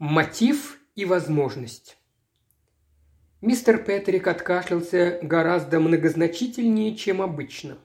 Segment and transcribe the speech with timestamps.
[0.00, 1.98] Мотив и возможность.
[3.40, 7.78] Мистер Петрик откашлялся гораздо многозначительнее, чем обычно.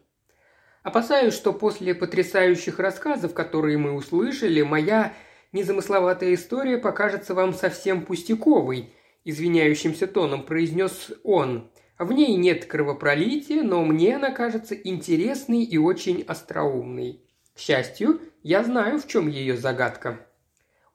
[0.83, 5.15] Опасаюсь, что после потрясающих рассказов, которые мы услышали, моя
[5.53, 8.93] незамысловатая история покажется вам совсем пустяковой,
[9.25, 11.71] извиняющимся тоном произнес он.
[11.97, 17.25] В ней нет кровопролития, но мне она кажется интересной и очень остроумной.
[17.55, 20.27] К счастью, я знаю, в чем ее загадка.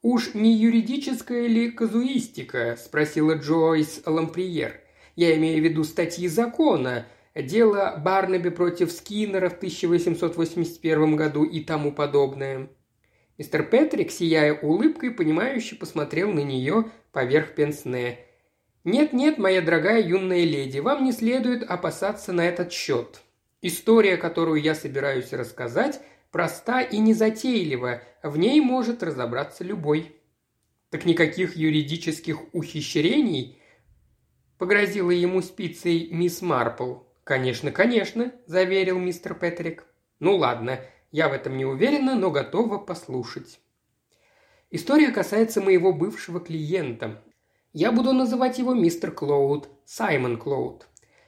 [0.02, 4.80] «Уж не юридическая ли казуистика?»– спросила Джойс Ламприер.
[5.16, 11.90] «Я имею в виду статьи закона, дело Барнаби против Скиннера в 1881 году и тому
[11.90, 12.68] подобное».
[13.38, 18.20] Мистер Петрик, сияя улыбкой, понимающе посмотрел на нее поверх пенсне.
[18.84, 23.20] «Нет-нет, моя дорогая юная леди, вам не следует опасаться на этот счет.
[23.62, 26.00] История, которую я собираюсь рассказать,
[26.30, 30.16] проста и незатейлива, в ней может разобраться любой.
[30.90, 33.60] Так никаких юридических ухищрений
[34.58, 36.96] погрозила ему спицей мисс Марпл.
[37.24, 39.84] «Конечно, конечно»,– заверил мистер Петрик.
[40.18, 40.80] «Ну ладно,
[41.10, 43.60] я в этом не уверена, но готова послушать».
[44.70, 47.22] История касается моего бывшего клиента.
[47.72, 50.86] Я буду называть его мистер Клоуд, Саймон Клоуд.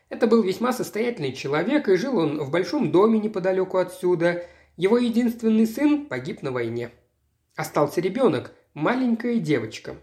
[0.09, 4.45] Это был весьма состоятельный человек, и жил он в большом доме неподалеку отсюда–
[4.81, 6.91] его единственный сын погиб на войне.
[7.55, 9.97] Остался ребенок, маленькая девочка.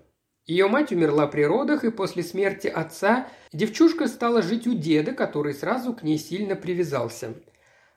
[0.45, 5.55] Ее мать умерла при родах, и после смерти отца девчушка стала жить у деда, который
[5.55, 7.33] сразу к ней сильно привязался.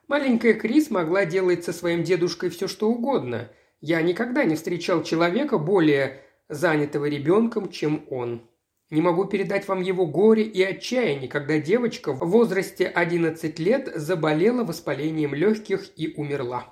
[0.07, 3.51] Маленькая Крис могла делать со своим дедушкой все, что угодно.
[3.79, 8.49] Я никогда не встречал человека более занятого ребенком, чем он.
[8.91, 14.65] Не могу передать вам его горе и отчаяние, когда девочка в возрасте 11 лет заболела
[14.65, 16.65] воспалением легких и умерла.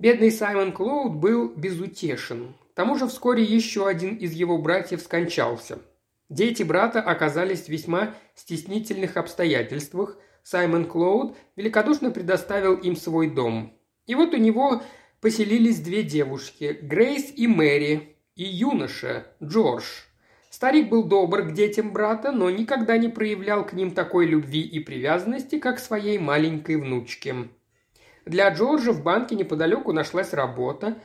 [0.00, 2.56] Бедный Саймон Клоуд был безутешен.
[2.72, 5.78] К тому же вскоре еще один из его братьев скончался.
[6.28, 10.18] Дети брата оказались в весьма стеснительных обстоятельствах.
[10.42, 13.72] Саймон Клоуд великодушно предоставил им свой дом.
[14.06, 14.82] И вот у него
[15.20, 19.84] поселились две девушки– Грейс и Мэри, и юноша– Джордж–
[20.60, 24.78] Старик был добр к детям брата, но никогда не проявлял к ним такой любви и
[24.78, 27.34] привязанности, как своей маленькой внучке.
[28.26, 30.98] Для Джорджа в банке неподалеку нашлась работа.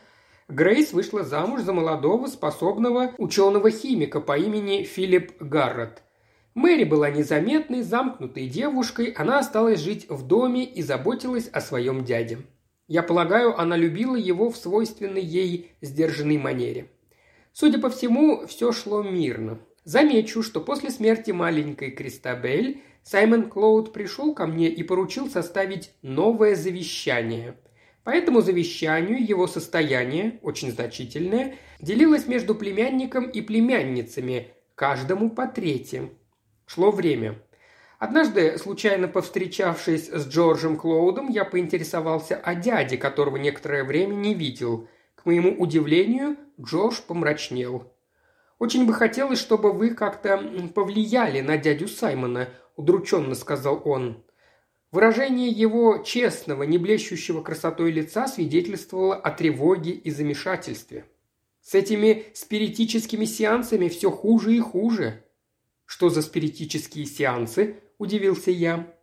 [0.49, 6.03] Грейс вышла замуж за молодого, способного ученого-химика по имени Филипп Гаррет.
[6.53, 12.39] Мэри была незаметной, замкнутой девушкой, она осталась жить в доме и заботилась о своем дяде.
[12.89, 16.89] Я полагаю, она любила его в свойственной ей сдержанной манере.
[17.57, 19.59] Судя по всему, все шло мирно.
[19.85, 26.55] Замечу, что после смерти маленькой Кристабель Саймон Клоуд пришел ко мне и поручил составить новое
[26.55, 27.55] завещание.
[28.03, 36.09] По этому завещанию его состояние, очень значительное, делилось между племянником и племянницами, каждому по трети.
[36.65, 37.41] Шло время.
[37.99, 44.89] Однажды, случайно повстречавшись с Джорджем Клоудом, я поинтересовался о дяде, которого некоторое время не видел.
[45.25, 47.91] К моему удивлению, Джордж помрачнел.
[48.59, 50.37] «Очень бы хотелось, чтобы вы как-то
[50.75, 54.23] повлияли на дядю Саймона»,– удрученно сказал он.
[54.91, 61.05] Выражение его честного, не блещущего красотой лица свидетельствовало о тревоге и замешательстве.
[61.59, 65.23] С этими спиритическими сеансами все хуже и хуже.
[65.85, 68.93] «Что за спиритические сеансы?»– удивился я.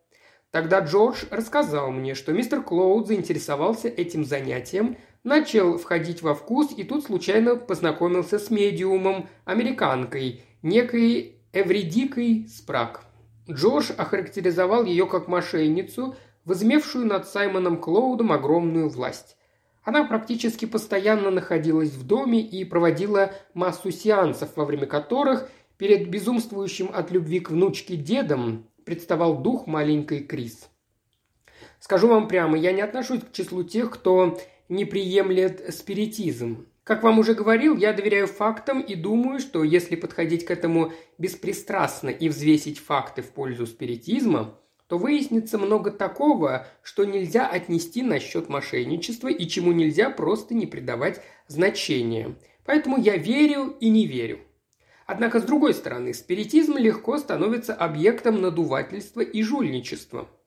[0.52, 6.82] Тогда Джордж рассказал мне, что мистер Клоуд заинтересовался этим занятием– Начал входить во вкус и
[6.82, 13.04] тут случайно познакомился с медиумом, американкой, некой Эвридикой Спрак.
[13.48, 19.36] Джош охарактеризовал ее как мошенницу, возмевшую над Саймоном Клоудом огромную власть.
[19.84, 26.90] Она практически постоянно находилась в доме и проводила массу сеансов, во время которых перед безумствующим
[26.92, 30.68] от любви к внучке дедом представал дух маленькой Крис.
[31.78, 34.38] Скажу вам прямо, я не отношусь к числу тех, кто
[34.72, 36.66] не приемлет спиритизм.
[36.82, 42.08] Как вам уже говорил, я доверяю фактам и думаю, что если подходить к этому беспристрастно
[42.08, 44.58] и взвесить факты в пользу спиритизма,
[44.88, 50.66] то выяснится много такого, что нельзя отнести на счет мошенничества и чему нельзя просто не
[50.66, 52.34] придавать значения.
[52.64, 54.40] Поэтому я верю и не верю.
[55.06, 60.28] Однако, с другой стороны, спиритизм легко становится объектом надувательства и жульничества–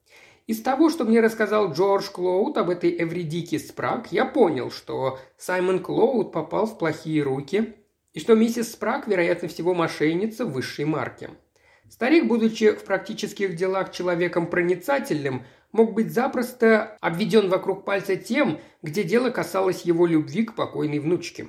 [0.47, 5.79] из того, что мне рассказал Джордж Клоуд об этой Эвридике Спраг, я понял, что Саймон
[5.79, 7.75] Клоуд попал в плохие руки,
[8.13, 11.31] и что миссис Спраг, вероятно всего, мошенница высшей марки.
[11.89, 19.03] Старик, будучи в практических делах человеком проницательным, мог быть запросто обведен вокруг пальца тем, где
[19.03, 21.47] дело касалось его любви к покойной внучке.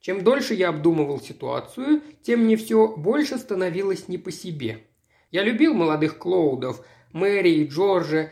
[0.00, 4.86] Чем дольше я обдумывал ситуацию, тем мне все больше становилось не по себе.
[5.30, 6.84] Я любил молодых Клоудов,
[7.14, 8.30] Мэри и Джорджа,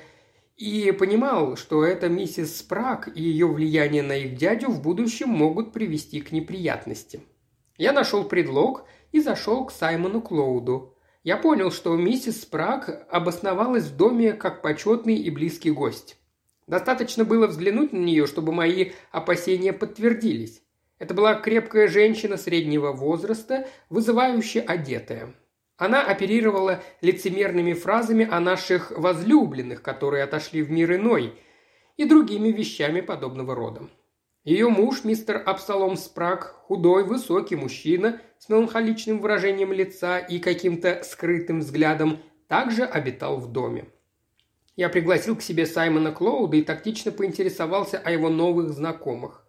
[0.56, 5.73] и понимал, что это миссис Спраг и ее влияние на их дядю в будущем могут
[5.73, 7.23] привести к неприятностям.
[7.79, 10.96] Я нашел предлог и зашел к Саймону Клоуду.
[11.23, 16.17] Я понял, что миссис Спраг обосновалась в доме как почетный и близкий гость.
[16.67, 20.61] Достаточно было взглянуть на нее, чтобы мои опасения подтвердились.
[20.99, 25.35] Это была крепкая женщина среднего возраста, вызывающе одетая.
[25.82, 31.34] Она оперировала лицемерными фразами о наших возлюбленных, которые отошли в мир иной,
[31.96, 33.88] и другими вещами подобного рода.
[34.44, 41.58] Ее муж, мистер Абсалом Спраг, худой, высокий мужчина с меланхоличным выражением лица и каким-то скрытым
[41.58, 43.87] взглядом, также обитал в доме.
[44.76, 49.44] Я пригласил к себе Саймона Клоуда и тактично поинтересовался о его новых знакомых.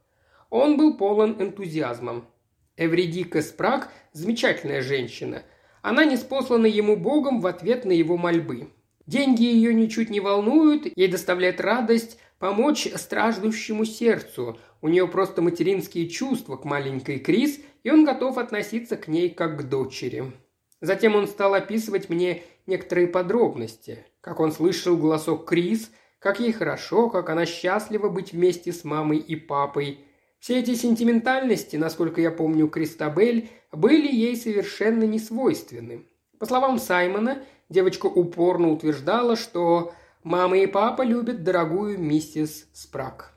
[0.49, 2.27] Он был полон энтузиазмом.
[2.75, 5.43] Эвредика Спраг– замечательная женщина.
[5.83, 8.69] Она не спослана ему Богом в ответ на его мольбы.
[9.05, 14.57] Деньги ее ничуть не волнуют, ей доставляет радость помочь страждущему сердцу.
[14.81, 19.59] У нее просто материнские чувства к маленькой Крис, и он готов относиться к ней как
[19.59, 20.31] к дочери.
[20.79, 24.05] Затем он стал описывать мне некоторые подробности.
[24.21, 29.17] Как он слышал голосок Крис, как ей хорошо, как она счастлива быть вместе с мамой
[29.17, 29.99] и папой–
[30.43, 36.05] все эти сентиментальности, насколько я помню Кристабель, были ей совершенно не свойственны.
[36.37, 43.33] По словам Саймона, девочка упорно утверждала, что мама и папа любят дорогую миссис Спрак.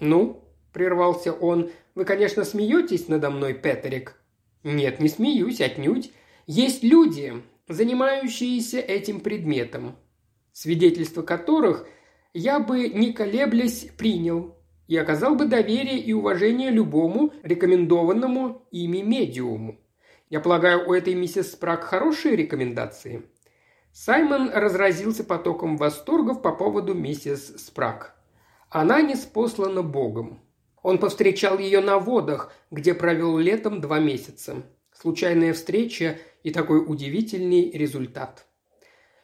[0.00, 0.44] «Ну»,–
[0.74, 4.20] прервался он,– «вы, конечно, смеетесь надо мной, Петерик?»
[4.64, 6.12] «Нет, не смеюсь, отнюдь.
[6.46, 9.96] Есть люди, занимающиеся этим предметом,
[10.52, 11.88] свидетельство которых
[12.34, 14.53] я бы, не колеблясь, принял,
[14.86, 19.78] и оказал бы доверие и уважение любому рекомендованному ими медиуму.
[20.30, 23.22] Я полагаю, у этой миссис Спраг хорошие рекомендации?»
[23.92, 28.16] Саймон разразился потоком восторгов по поводу миссис Спраг.
[28.68, 30.40] Она не спослана Богом.
[30.82, 34.64] Он повстречал ее на водах, где провел летом два месяца.
[34.92, 38.46] Случайная встреча и такой удивительный результат.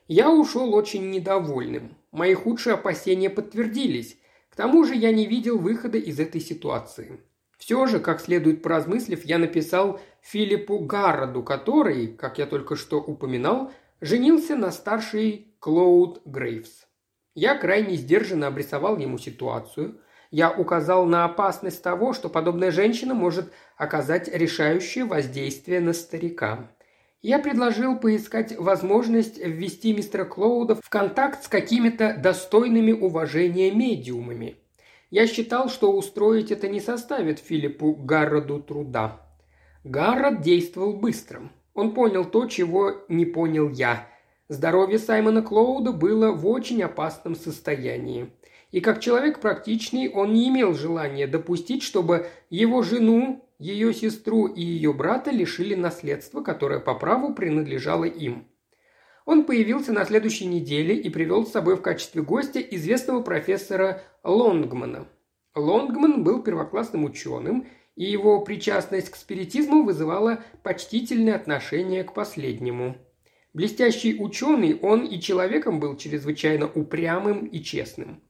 [0.06, 1.96] Я ушел очень недовольным.
[2.12, 4.16] Мои худшие опасения подтвердились
[4.60, 7.22] тому же я не видел выхода из этой ситуации.
[7.56, 13.72] Все же, как следует поразмыслив, я написал Филиппу Гарроду, который, как я только что упоминал,
[14.02, 16.86] женился на старшей Клоуд Грейвс.
[17.34, 20.02] Я крайне сдержанно обрисовал ему ситуацию.
[20.30, 26.70] Я указал на опасность того, что подобная женщина может оказать решающее воздействие на старика
[27.22, 34.56] я предложил поискать возможность ввести мистера Клоуда в контакт с какими-то достойными уважения медиумами.
[35.11, 39.20] Я считал, что устроить это не составит Филиппу Гарроду труда.
[39.84, 41.50] Гаррод действовал быстро.
[41.75, 44.06] Он понял то, чего не понял я.
[44.49, 48.31] Здоровье Саймона Клоуда было в очень опасном состоянии.
[48.70, 54.62] И как человек практичный, он не имел желания допустить, чтобы его жену ее сестру и
[54.62, 58.48] ее брата лишили наследства, которое по праву принадлежало им.
[59.26, 65.06] Он появился на следующей неделе и привел с собой в качестве гостя известного профессора Лонгмана.
[65.54, 67.66] Лонгман был первоклассным ученым,
[67.96, 72.96] и его причастность к спиритизму вызывала почтительное отношение к последнему.
[73.52, 78.23] Блестящий ученый, он и человеком был чрезвычайно упрямым и честным.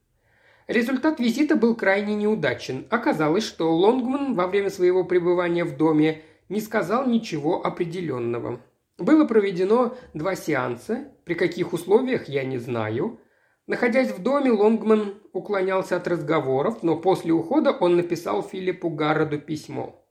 [0.71, 2.85] Результат визита был крайне неудачен.
[2.89, 8.61] Оказалось, что Лонгман во время своего пребывания в доме не сказал ничего определенного.
[8.97, 13.19] Было проведено два сеанса, при каких условиях я не знаю.
[13.67, 20.01] Находясь в доме, Лонгман уклонялся от разговоров, но после ухода он написал Филиппу Гарроду письмо.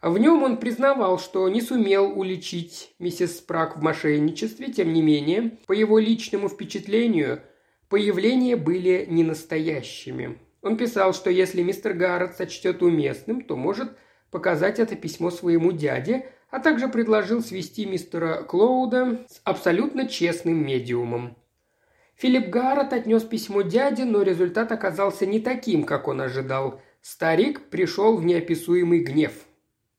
[0.00, 5.58] В нем он признавал, что не сумел уличить миссис Спрак в мошенничестве, тем не менее,
[5.66, 7.42] по его личному впечатлению–
[7.88, 10.38] Появления были ненастоящими.
[10.60, 13.96] Он писал, что если мистер Гаррет сочтет уместным, то может
[14.30, 21.36] показать это письмо своему дяде, а также предложил свести мистера Клоуда с абсолютно честным медиумом.
[22.16, 26.82] Филипп Гаррет отнес письмо дяде, но результат оказался не таким, как он ожидал.
[27.00, 29.32] Старик пришел в неописуемый гнев.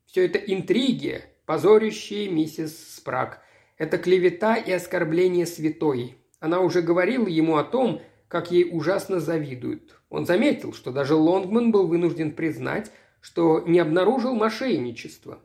[0.06, 3.42] Все это интриги, позорящие миссис Спраг.
[3.78, 6.19] Это клевета и оскорбление святой.
[6.40, 10.00] Она уже говорила ему о том, как ей ужасно завидуют.
[10.10, 12.92] Он заметил, что даже Лонгман был вынужден признать,
[13.22, 15.40] что не обнаружил мошенничества.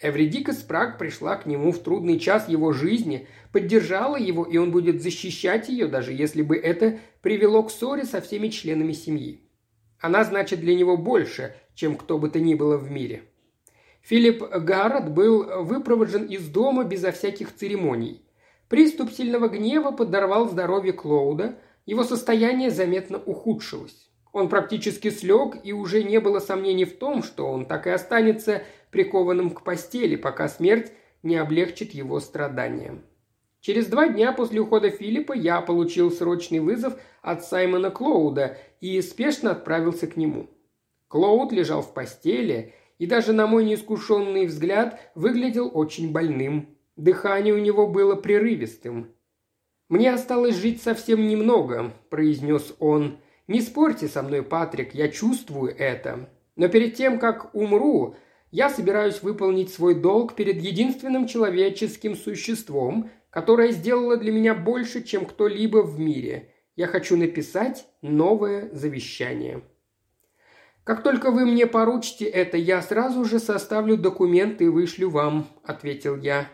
[0.00, 5.02] Эвредика Спраг пришла к нему в трудный час его жизни, поддержала его, и он будет
[5.02, 9.40] защищать ее, даже если бы это привело к ссоре со всеми членами семьи.
[10.00, 13.22] Она значит для него больше, чем кто бы то ни было в мире.
[14.02, 18.23] Филипп Гаррет был выпровожен из дома безо всяких церемоний.
[18.74, 21.54] Приступ сильного гнева подорвал здоровье Клоуда,
[21.86, 24.10] его состояние заметно ухудшилось.
[24.32, 28.64] Он практически слег, и уже не было сомнений в том, что он так и останется
[28.90, 30.90] прикованным к постели, пока смерть
[31.22, 33.00] не облегчит его страдания.
[33.60, 39.52] Через два дня после ухода Филиппа я получил срочный вызов от Саймона Клоуда и спешно
[39.52, 40.50] отправился к нему.
[41.06, 46.74] Клоуд лежал в постели и даже на мой неискушенный взгляд выглядел очень больным.
[46.96, 49.12] Дыхание у него было прерывистым.
[49.88, 53.18] «Мне осталось жить совсем немного»,– произнес он.
[53.48, 56.30] «Не спорьте со мной, Патрик, я чувствую это.
[56.56, 58.16] Но перед тем, как умру,
[58.50, 65.26] я собираюсь выполнить свой долг перед единственным человеческим существом, которое сделало для меня больше, чем
[65.26, 66.54] кто-либо в мире.
[66.76, 69.62] Я хочу написать новое завещание».
[70.84, 76.16] «Как только вы мне поручите это, я сразу же составлю документы и вышлю вам»,– ответил
[76.16, 76.48] я.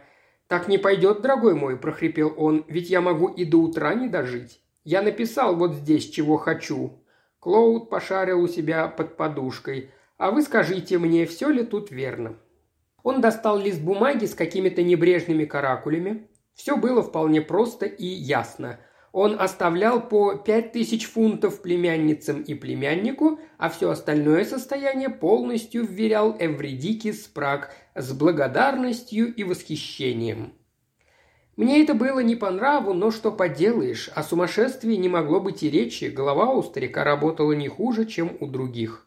[0.50, 4.60] «Так не пойдет, дорогой мой»,– прохрипел он,– «ведь я могу и до утра не дожить.
[4.82, 7.04] Я написал вот здесь, чего хочу».
[7.38, 9.92] Клоуд пошарил у себя под подушкой.
[10.18, 12.34] «А вы скажите мне, все ли тут верно?»
[13.04, 16.28] Он достал лист бумаги с какими-то небрежными каракулями.
[16.54, 18.80] Все было вполне просто и ясно–
[19.12, 26.36] он оставлял по пять тысяч фунтов племянницам и племяннику, а все остальное состояние полностью вверял
[26.38, 30.52] Эвредике Спраг с благодарностью и восхищением.
[31.56, 35.70] Мне это было не по нраву, но что поделаешь, о сумасшествии не могло быть и
[35.70, 39.06] речи, голова у старика работала не хуже, чем у других.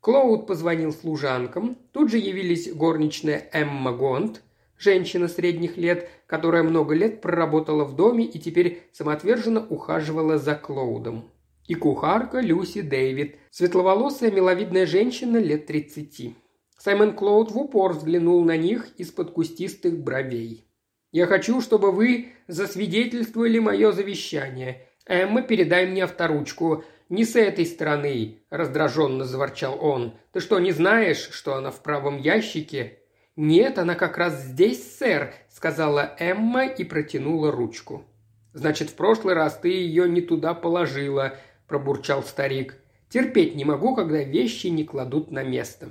[0.00, 4.42] Клоуд позвонил служанкам, тут же явились горничная Эмма Гонт,
[4.78, 11.30] женщина средних лет, которая много лет проработала в доме и теперь самоотверженно ухаживала за Клоудом.
[11.66, 16.34] И кухарка Люси Дэвид, светловолосая миловидная женщина лет тридцати.
[16.78, 20.64] Саймон Клоуд в упор взглянул на них из-под кустистых бровей.
[21.10, 24.86] «Я хочу, чтобы вы засвидетельствовали мое завещание.
[25.04, 26.84] Эмма, передай мне авторучку.
[27.08, 30.14] Не с этой стороны»,– раздраженно заворчал он.
[30.32, 33.00] «Ты что, не знаешь, что она в правом ящике?»
[33.34, 38.04] «Нет, она как раз здесь, сэр»,– сказала Эмма и протянула ручку.
[38.52, 42.76] «Значит, в прошлый раз ты ее не туда положила»,– пробурчал старик.
[43.08, 45.88] «Терпеть не могу, когда вещи не кладут на место».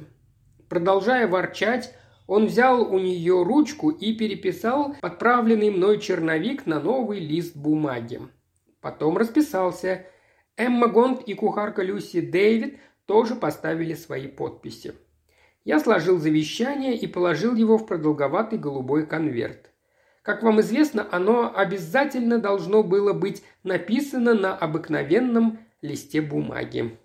[0.70, 1.94] Продолжая ворчать,
[2.28, 8.20] он взял у нее ручку и переписал подправленный мной черновик на новый лист бумаги.
[8.82, 10.06] Потом расписался.
[10.58, 14.94] Эмма Гонд и кухарка Люси Дэвид тоже поставили свои подписи.
[15.64, 19.72] Я сложил завещание и положил его в продолговатый голубой конверт.
[20.22, 26.98] Как вам известно, оно обязательно должно было быть написано на обыкновенном листе бумаги.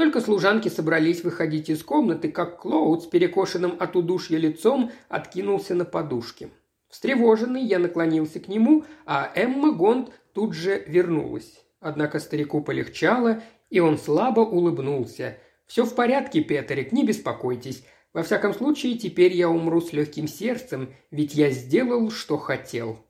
[0.00, 5.84] Только служанки собрались выходить из комнаты, как Клоуд с перекошенным от удушья лицом откинулся на
[5.84, 6.48] подушке.
[6.88, 11.62] Встревоженный, я наклонился к нему, а Эмма Гонд тут же вернулась.
[11.80, 17.84] Однако старику полегчало, и он слабо улыбнулся– «Все в порядке, Петерик, не беспокойтесь.
[18.14, 23.04] Во всяком случае, теперь я умру с легким сердцем, ведь я сделал, что хотел».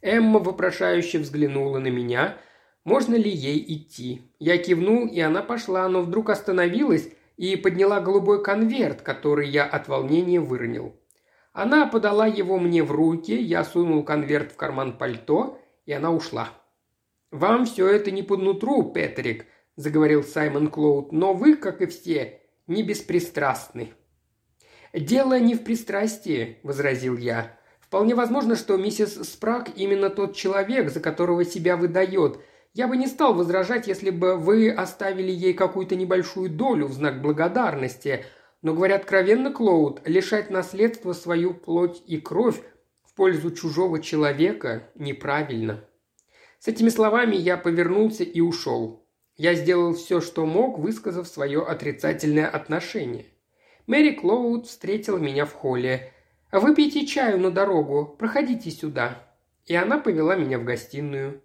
[0.00, 2.38] Эмма вопрошающе взглянула на меня.
[2.84, 4.22] Можно ли ей идти?
[4.38, 9.88] Я кивнул, и она пошла, но вдруг остановилась и подняла голубой конверт, который я от
[9.88, 10.94] волнения выронил.
[11.52, 16.50] Она подала его мне в руки, я сунул конверт в карман пальто, и она ушла.
[17.30, 19.46] «Вам все это не по нутру, Петрик»,
[19.76, 23.92] заговорил Саймон Клоуд, но вы, как и все, не беспристрастны.
[24.92, 27.56] «Дело не в пристрастии»,– возразил я.
[27.80, 32.40] «Вполне возможно, что миссис Спраг именно тот человек, за которого себя выдает.
[32.72, 37.20] Я бы не стал возражать, если бы вы оставили ей какую-то небольшую долю в знак
[37.20, 38.24] благодарности.
[38.62, 42.60] Но, говоря откровенно, Клоуд, лишать наследства свою плоть и кровь
[43.02, 45.84] в пользу чужого человека неправильно».
[46.60, 49.06] С этими словами я повернулся и ушел.
[49.36, 53.24] Я сделал все, что мог, высказав свое отрицательное отношение.
[53.86, 56.12] Мэри Клоуд встретила меня в холле.
[56.52, 59.26] «Выпейте чаю на дорогу, проходите сюда».
[59.64, 61.40] И она повела меня в гостиную.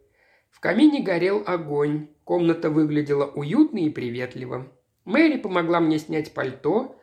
[0.55, 4.71] В камине горел огонь, комната выглядела уютно и приветливо.
[5.03, 6.95] Мэри помогла мне снять пальто.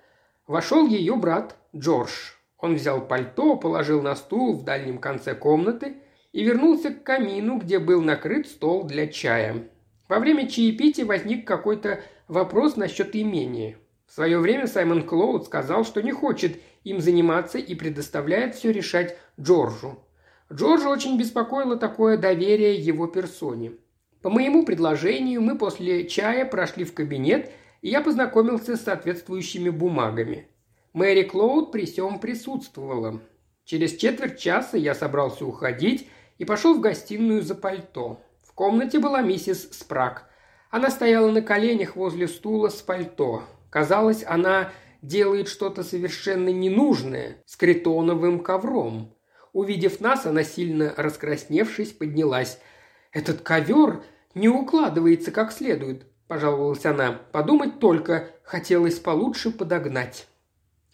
[0.47, 2.33] Вошел ее брат Джордж.
[2.57, 5.97] Он взял пальто, положил на стул в дальнем конце комнаты
[6.33, 9.69] и вернулся к камину, где был накрыт стол для чая.
[10.09, 13.77] Во время чаепития возник какой-то вопрос насчет имения.
[14.07, 19.19] В свое время Саймон Клоуд сказал, что не хочет им заниматься и предоставляет все решать
[19.39, 19.99] Джорджу.
[20.53, 23.73] Джорджа очень беспокоило такое доверие его персоне.
[24.21, 30.47] По моему предложению мы после чая прошли в кабинет, и я познакомился с соответствующими бумагами.
[30.93, 33.21] Мэри Клоуд при всем присутствовала.
[33.65, 38.21] Через четверть часа я собрался уходить и пошел в гостиную за пальто.
[38.43, 40.29] В комнате была миссис Спраг.
[40.71, 43.43] Она стояла на коленях возле стула с пальто.
[43.71, 49.15] Казалось, она делает что-то совершенно ненужное с критоновым ковром.
[49.53, 52.59] Увидев нас, она сильно раскрасневшись, поднялась.
[53.13, 54.03] «Этот ковер
[54.35, 57.21] не укладывается как следует»,– пожаловалась она.
[57.33, 60.27] «Подумать только, хотелось получше подогнать».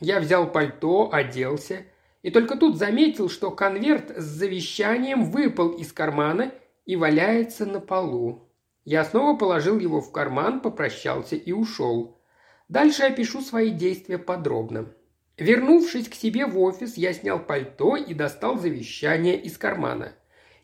[0.01, 1.85] Я взял пальто, оделся,
[2.23, 6.53] и только тут заметил, что конверт с завещанием выпал из кармана
[6.85, 8.49] и валяется на полу.
[8.85, 12.21] Я снова положил его в карман, попрощался и ушел.
[12.69, 14.93] Дальше опишу свои действия подробно.
[15.39, 20.13] Вернувшись к себе в офис, я снял пальто и достал завещание из кармана.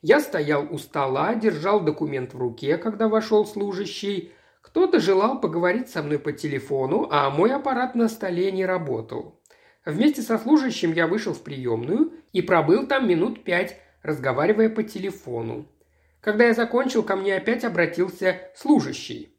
[0.02, 4.32] Я стоял у стола, держал документ в руке, когда вошел служащий.
[4.60, 9.40] Кто-то желал поговорить со мной по телефону, а мой аппарат на столе не работал.
[9.86, 15.68] Вместе со служащим я вышел в приемную и пробыл там минут пять, разговаривая по телефону.
[16.20, 19.38] Когда я закончил, ко мне опять обратился служащий.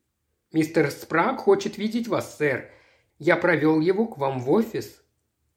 [0.54, 2.70] «Мистер Спраг хочет видеть вас, сэр.
[3.20, 5.05] Я провел его к вам в офис».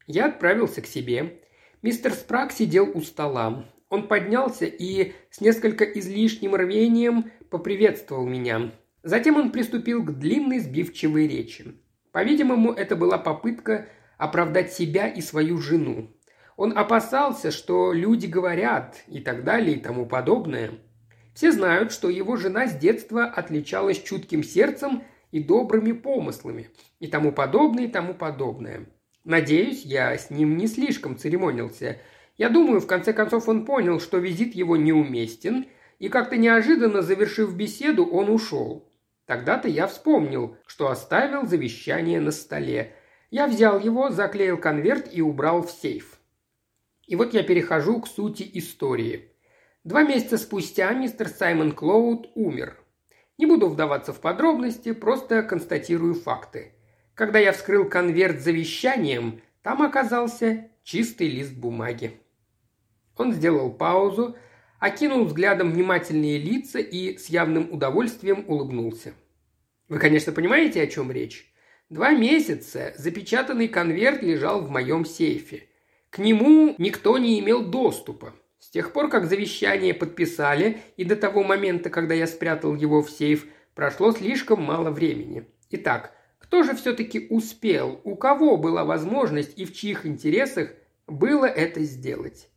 [0.09, 1.43] Я отправился к себе.
[1.83, 3.67] Мистер Спраг сидел у стола.
[3.91, 8.73] Он поднялся и с несколько излишним рвением поприветствовал меня.
[9.03, 11.75] Затем он приступил к длинной сбивчивой речи.
[12.11, 13.87] По-видимому, это была попытка
[14.17, 16.11] оправдать себя и свою жену.
[16.57, 20.71] Он опасался, что люди говорят и так далее и тому подобное.
[21.35, 27.31] Все знают, что его жена с детства отличалась чутким сердцем и добрыми помыслами и тому
[27.31, 28.87] подобное и тому подобное.
[29.29, 31.99] Надеюсь, я с ним не слишком церемонился.
[32.39, 35.67] Я думаю, в конце концов он понял, что визит его неуместен,
[35.99, 38.91] и как-то неожиданно завершив беседу, он ушел.
[39.27, 42.95] Тогда-то я вспомнил, что оставил завещание на столе.
[43.31, 46.19] Я взял его, заклеил конверт и убрал в сейф.
[47.07, 49.33] И вот я перехожу к сути истории.
[49.85, 52.79] Два месяца спустя мистер Саймон Клоуд умер.
[53.37, 56.73] Не буду вдаваться в подробности, просто констатирую факты.
[57.19, 62.13] Когда я вскрыл конверт с завещанием, там оказался чистый лист бумаги.
[63.17, 64.37] Он сделал паузу,
[64.79, 69.15] окинул взглядом внимательные лица и с явным удовольствием улыбнулся.
[69.89, 71.53] Вы, конечно, понимаете, о чем речь?
[71.91, 75.65] Два месяца запечатанный конверт лежал в моем сейфе.
[76.11, 78.33] К нему никто не имел доступа.
[78.61, 83.11] С тех пор, как завещание подписали, и до того момента, когда я спрятал его в
[83.11, 85.49] сейф, прошло слишком мало времени.
[85.71, 86.15] Итак,
[86.49, 90.71] кто же все-таки успел, у кого была возможность и в чьих интересах
[91.07, 92.49] было это сделать?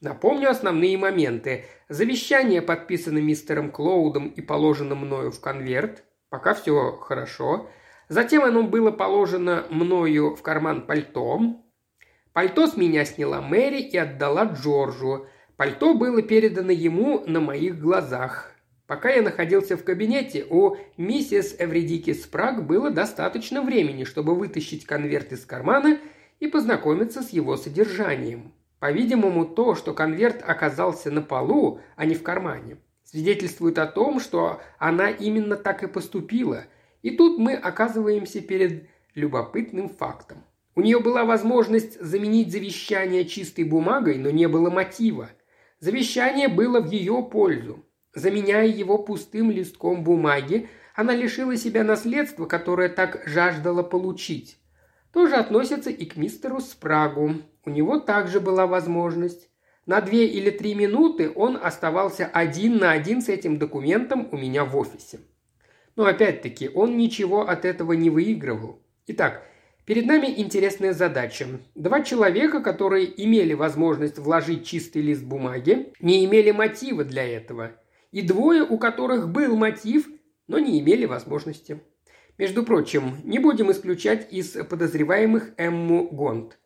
[0.00, 1.64] Напомню основные моменты.
[1.88, 6.04] Завещание подписано мистером Клоудом и положено мною в конверт.
[6.28, 7.68] Пока все хорошо.
[8.08, 11.40] Затем оно было положено мною в карман пальто.
[12.32, 15.26] Пальто с меня сняла Мэри и отдала Джорджу.
[15.56, 18.53] Пальто было передано ему на моих глазах.
[18.86, 25.32] Пока я находился в кабинете, у миссис Эвредики Спраг было достаточно времени, чтобы вытащить конверт
[25.32, 25.98] из кармана
[26.38, 28.52] и познакомиться с его содержанием.
[28.80, 34.60] По-видимому, то, что конверт оказался на полу, а не в кармане, свидетельствует о том, что
[34.78, 36.64] она именно так и поступила,
[37.00, 40.44] и тут мы оказываемся перед любопытным фактом.
[40.74, 45.30] У нее была возможность заменить завещание чистой бумагой, но не было мотива.
[45.78, 47.82] Завещание было в ее пользу.
[48.14, 54.58] Заменяя его пустым листком бумаги, она лишила себя наследства, которое так жаждала получить.
[55.12, 57.34] Тоже относится и к мистеру Спрагу.
[57.64, 59.50] У него также была возможность.
[59.86, 64.64] На две или три минуты он оставался один на один с этим документом у меня
[64.64, 65.20] в офисе.
[65.96, 68.80] Но опять-таки он ничего от этого не выигрывал.
[69.06, 69.42] Итак,
[69.84, 71.46] перед нами интересная задача.
[71.74, 77.72] Два человека, которые имели возможность вложить чистый лист бумаги, не имели мотива для этого.
[78.14, 80.06] И двое, у которых был мотив,
[80.46, 81.80] но не имели возможности.
[82.38, 86.56] Между прочим, не будем исключать из подозреваемых Эмму Гонт.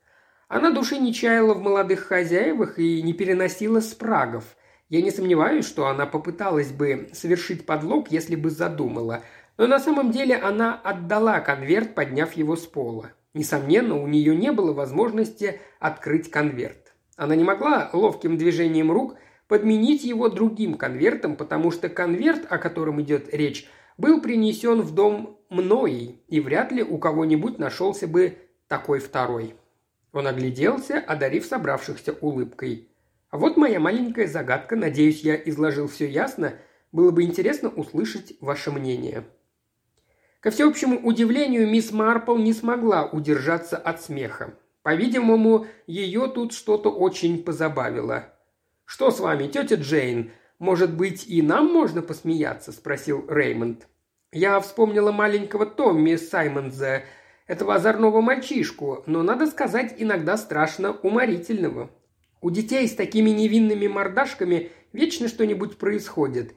[0.48, 4.44] Она души не чаяла в молодых хозяевах и не переносила спрагов.
[4.90, 9.22] Я не сомневаюсь, что она попыталась бы совершить подлог, если бы задумала.
[9.56, 13.12] Но на самом деле она отдала конверт, подняв его с пола.
[13.32, 16.92] Несомненно, у нее не было возможности открыть конверт.
[17.16, 19.16] Она не могла ловким движением рук
[19.48, 25.38] подменить его другим конвертом, потому что конверт, о котором идет речь, был принесен в дом
[25.48, 28.37] мной, и вряд ли у кого-нибудь нашелся бы
[28.68, 29.54] такой второй.
[30.12, 32.88] Он огляделся, одарив собравшихся улыбкой.
[33.30, 34.76] А вот моя маленькая загадка.
[34.76, 36.54] Надеюсь, я изложил все ясно.
[36.92, 39.24] Было бы интересно услышать ваше мнение.
[40.40, 44.54] Ко всеобщему удивлению, мисс Марпл не смогла удержаться от смеха.
[44.82, 48.32] По-видимому, ее тут что-то очень позабавило.
[48.90, 50.31] «Что с вами, тетя Джейн?
[50.59, 53.87] Может быть, и нам можно посмеяться?»– спросил Реймонд.
[54.33, 57.03] «Я вспомнила маленького Томми Саймонза,
[57.46, 61.90] этого озорного мальчишку, но, надо сказать, иногда страшно уморительного.
[62.40, 66.55] У детей с такими невинными мордашками вечно что-нибудь происходит.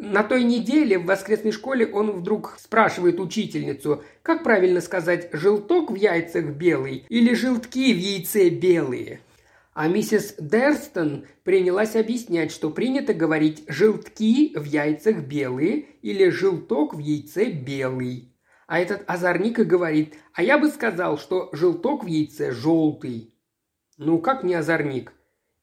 [0.00, 5.96] На той неделе в воскресной школе он вдруг спрашивает учительницу, как правильно сказать «желток в
[5.96, 9.20] яйцах белый» или «желтки в яйце белые».
[9.80, 16.98] А миссис Дерстон принялась объяснять, что принято говорить «желтки в яйцах белые» или «желток в
[16.98, 18.34] яйце белый».
[18.66, 23.36] А этот озорник и говорит, а я бы сказал, что желток в яйце желтый.
[23.98, 25.12] Ну, как не озорник?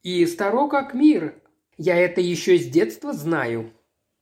[0.02, 1.36] И старо как мир.
[1.76, 3.74] Я это еще с детства знаю.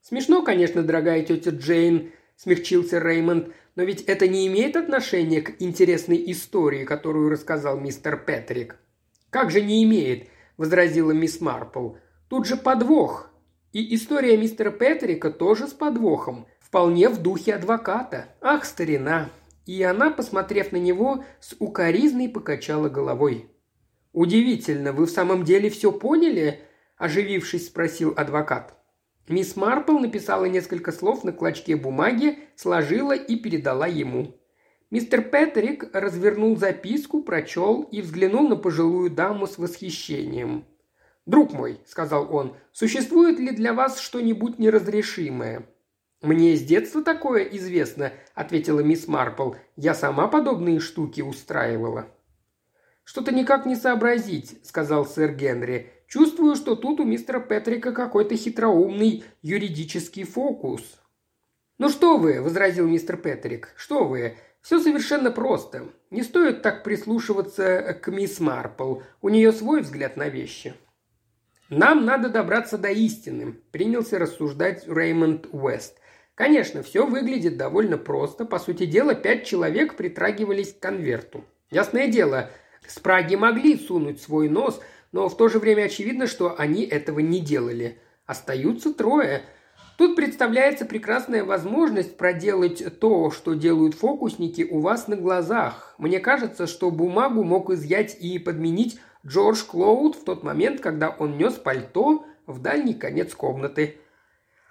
[0.02, 6.32] Смешно, конечно, дорогая тетя Джейн, смягчился Реймонд, но ведь это не имеет отношения к интересной
[6.32, 8.80] истории, которую рассказал мистер Петрик.
[9.34, 11.94] Как же не имеет, возразила мисс Марпл.
[12.30, 13.32] Тут же подвох.
[13.72, 16.46] И история мистера Петрика тоже с подвохом.
[16.60, 18.28] Вполне в духе адвоката.
[18.42, 19.32] Ах, старина.
[19.66, 23.50] И она, посмотрев на него, с укоризной покачала головой.
[24.12, 26.62] «Удивительно, вы в самом деле все поняли?»–
[26.98, 28.76] оживившись, спросил адвокат.
[29.28, 34.40] Мисс Марпл написала несколько слов на клочке бумаги, сложила и передала ему.
[34.94, 40.66] Мистер Петрик развернул записку, прочел и взглянул на пожилую даму с восхищением.
[41.26, 45.66] «Друг мой»,— сказал он,— «существует ли для вас что-нибудь неразрешимое?»
[46.22, 49.54] «Мне с детства такое известно»,— ответила мисс Марпл.
[49.76, 52.06] «Я сама подобные штуки устраивала».
[53.04, 55.92] «Что-то никак не сообразить»,— сказал сэр Генри.
[56.06, 60.84] Чувствую, что тут у мистера Петрика какой-то хитроумный юридический фокус».
[61.80, 64.38] «Ну что вы»,– возразил мистер Петрик,– «что вы?
[64.64, 65.90] Все совершенно просто.
[66.10, 69.02] Не стоит так прислушиваться к мисс Марпл.
[69.22, 70.74] У нее свой взгляд на вещи».
[71.70, 76.00] «Нам надо добраться до истины»,– принялся рассуждать Реймонд Уэст.
[76.34, 78.46] Конечно, все выглядит довольно просто.
[78.46, 81.46] По сути дела, пять человек притрагивались к конверту.
[81.70, 82.50] Ясное дело,
[82.88, 84.82] спраги могли сунуть свой нос
[85.14, 88.00] но в то же время очевидно, что они этого не делали.
[88.26, 89.44] Остаются трое.
[90.04, 95.96] Тут представляется прекрасная возможность проделать то, что делают фокусники у вас на глазах.
[95.98, 101.38] Мне кажется, что бумагу мог изъять и подменить Джордж Клоуд в тот момент, когда он
[101.38, 103.96] нес пальто в дальний конец комнаты.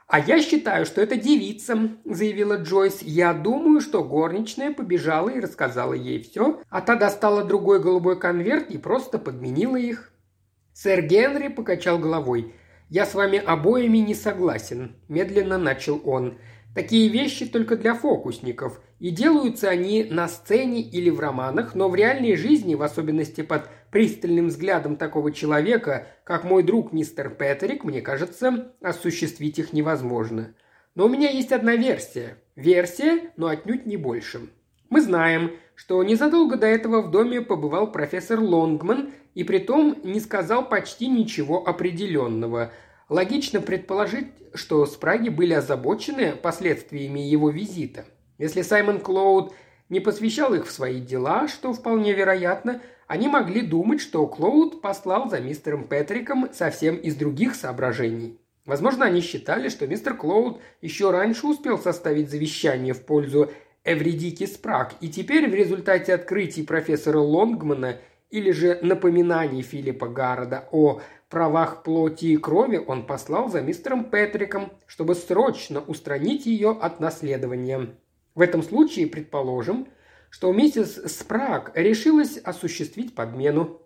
[0.06, 3.00] «А я считаю, что это девица»,– заявила Джойс.
[3.00, 8.68] «Я думаю, что горничная побежала и рассказала ей все, а та достала другой голубой конверт
[8.68, 10.12] и просто подменила их».
[10.74, 12.54] Сэр Генри покачал головой.
[12.92, 16.36] «Я с вами обоими не согласен»,– медленно начал он.
[16.74, 21.94] «Такие вещи только для фокусников, и делаются они на сцене или в романах, но в
[21.94, 28.02] реальной жизни, в особенности под пристальным взглядом такого человека, как мой друг мистер Петерик, мне
[28.02, 30.54] кажется, осуществить их невозможно.
[30.94, 32.36] Но у меня есть одна версия.
[32.56, 34.50] Версия, но отнюдь не больше.
[34.90, 35.52] Мы знаем,
[35.84, 41.66] что незадолго до этого в доме побывал профессор Лонгман и притом не сказал почти ничего
[41.66, 42.70] определенного.
[43.08, 48.04] Логично предположить, что спраги были озабочены последствиями его визита.
[48.38, 49.54] Если Саймон Клоуд
[49.88, 55.28] не посвящал их в свои дела, что вполне вероятно, они могли думать, что Клоуд послал
[55.28, 58.38] за мистером Петриком совсем из других соображений.
[58.64, 63.50] Возможно, они считали, что мистер Клоуд еще раньше успел составить завещание в пользу
[63.84, 67.98] Эвредики Спраг, и теперь в результате открытий профессора Лонгмана
[68.30, 74.72] или же напоминаний Филиппа Гаррода о правах плоти и крови он послал за мистером Петриком,
[74.86, 77.96] чтобы срочно устранить ее от наследования.
[78.34, 79.88] В этом случае предположим,
[80.30, 83.82] что миссис Спраг решилась осуществить подмену.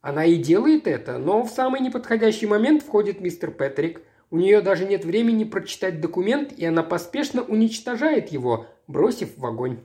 [0.00, 4.02] Она и делает это, но в самый неподходящий момент входит мистер Петрик.
[4.30, 9.80] У нее даже нет времени прочитать документ, и она поспешно уничтожает его, бросив в огонь.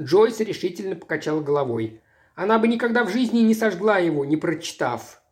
[0.00, 2.00] Джойс решительно покачал головой.
[2.34, 5.22] Она бы никогда в жизни не сожгла его, не прочитав.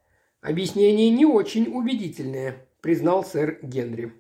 [0.41, 4.13] Объяснение не очень убедительное, признал сэр Генри.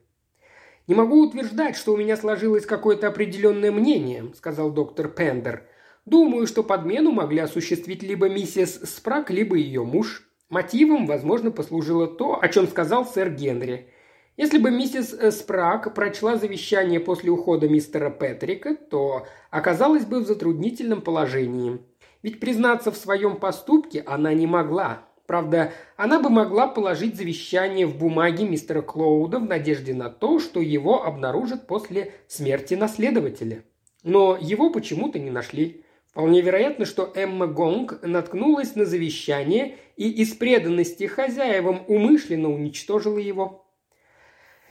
[0.88, 5.64] «Не могу утверждать, что у меня сложилось какое-то определенное мнение»,– сказал доктор Пендер.
[6.06, 10.28] «Думаю, что подмену могли осуществить либо миссис Спрак, либо ее муж.
[10.52, 13.88] Мотивом, возможно, послужило то, о чем сказал сэр Генри.
[14.36, 20.26] Если бы миссис э, Спрак прочла завещание после ухода мистера Петрика, то оказалась бы в
[20.26, 21.78] затруднительном положении.
[22.22, 25.08] Ведь признаться в своем поступке она не могла.
[25.26, 30.60] Правда, она бы могла положить завещание в бумаге мистера Клоуда в надежде на то, что
[30.60, 33.64] его обнаружат после смерти наследователя.
[34.02, 35.82] Но его почему-то не нашли.
[36.12, 43.66] Вполне вероятно, что Эмма Гонг наткнулась на завещание и из преданности хозяевам умышленно уничтожила его.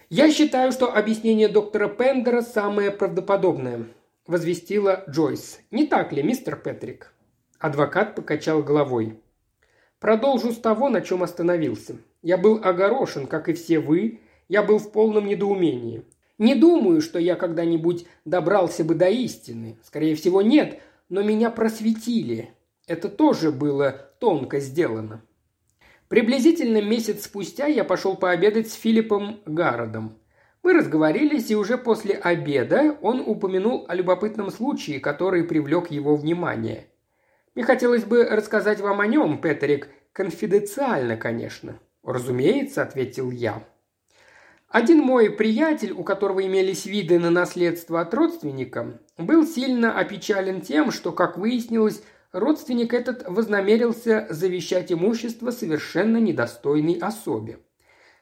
[0.10, 3.88] «Я считаю, что объяснение доктора Пендера самое правдоподобное»,–
[4.28, 5.60] возвестила Джойс.
[5.72, 7.14] «Не так ли, мистер Петрик?»
[7.60, 9.20] Адвокат покачал головой.
[10.00, 11.96] «Продолжу с того, на чем остановился.
[12.22, 14.20] Я был огорошен, как и все вы.
[14.50, 16.04] Я был в полном недоумении.
[16.38, 19.78] Не думаю, что я когда-нибудь добрался бы до истины.
[19.84, 22.50] Скорее всего, нет, но меня просветили.
[22.92, 25.22] Это тоже было тонко сделано.
[26.10, 30.20] Приблизительно месяц спустя я пошел пообедать с Филиппом Гародом.
[30.62, 36.88] Мы разговорились, и уже после обеда он упомянул о любопытном случае, который привлек его внимание.
[37.56, 41.80] Мне хотелось бы рассказать вам о нем, Петрик, конфиденциально, конечно.
[42.04, 43.64] «Разумеется»,— ответил я.
[44.72, 50.92] Один мой приятель, у которого имелись виды на наследство от родственника, был сильно опечален тем,
[50.92, 57.60] что, как выяснилось, родственник этот вознамерился завещать имущество совершенно недостойной особе.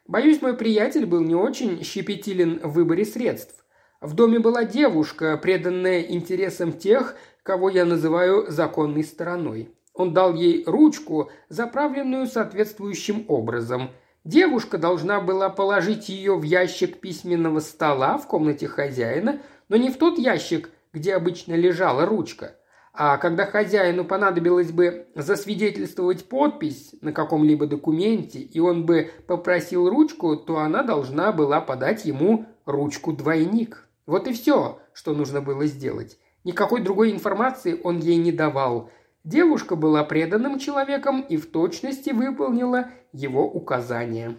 [0.08, 3.66] Боюсь, мой приятель был не очень щепетилен в выборе средств.
[4.02, 9.70] В доме была девушка, преданная интересам тех, кого я называю законной стороной.
[9.94, 13.92] Он дал ей ручку, заправленную соответствующим образом–
[14.26, 19.98] Девушка должна была положить ее в ящик письменного стола в комнате хозяина, но не в
[19.98, 22.56] тот ящик, где обычно лежала ручка.
[23.02, 30.36] А когда хозяину понадобилось бы засвидетельствовать подпись на каком-либо документе, и он бы попросил ручку,
[30.36, 33.88] то она должна была подать ему ручку-двойник.
[34.06, 36.20] Вот и все, что нужно было сделать.
[36.44, 38.92] Никакой другой информации он ей не давал.
[39.24, 44.36] Девушка была преданным человеком и в точности выполнила его указания.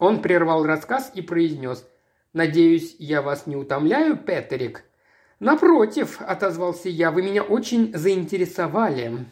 [0.00, 1.86] Он прервал рассказ и произнес
[2.32, 4.82] «Надеюсь, я вас не утомляю, Петерик?»
[5.44, 9.26] «Напротив»,– отозвался я,– «вы меня очень заинтересовали».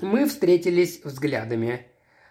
[0.00, 1.88] Мы встретились взглядами.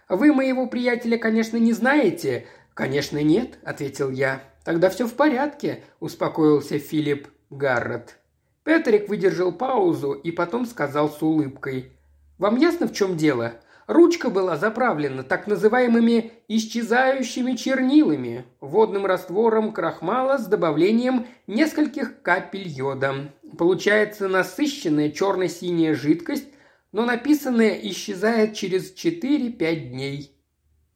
[0.09, 4.41] «Вы моего приятеля, конечно, не знаете?» «Конечно, нет»,– ответил я.
[4.63, 8.17] «Тогда все в порядке»,– успокоился Филипп Гаррет.
[8.63, 11.91] Петрик выдержал паузу и потом сказал с улыбкой.
[12.39, 13.53] «Вам ясно, в чем дело?
[13.87, 23.31] Ручка была заправлена так называемыми исчезающими чернилами, водным раствором крахмала с добавлением нескольких капель йода.
[23.57, 26.47] Получается насыщенная черно-синяя жидкость,
[26.91, 30.31] но написанное исчезает через 4-5 дней.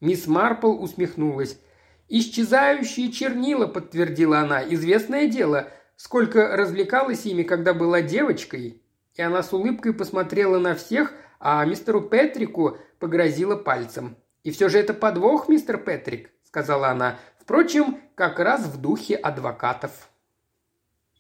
[0.02, 1.60] Мисс Марпл усмехнулась.
[2.08, 5.68] «Исчезающие чернила»,— подтвердила она,— «известное дело—
[6.00, 8.82] сколько развлекалась ими, когда была девочкой.
[9.16, 14.18] И она с улыбкой посмотрела на всех, а мистеру Петрику погрозила пальцем.
[14.44, 17.18] «И все же это подвох, мистер Петрик»,— сказала она.
[17.40, 20.10] «Впрочем, как раз в духе адвокатов».